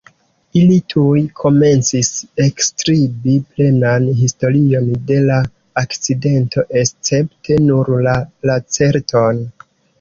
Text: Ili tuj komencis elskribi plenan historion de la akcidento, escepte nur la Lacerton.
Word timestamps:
Ili 0.59 0.75
tuj 0.93 1.19
komencis 1.41 2.09
elskribi 2.45 3.35
plenan 3.51 4.09
historion 4.23 4.89
de 5.13 5.21
la 5.29 5.39
akcidento, 5.85 6.67
escepte 6.85 7.63
nur 7.71 7.97
la 8.11 8.21
Lacerton. 8.53 9.49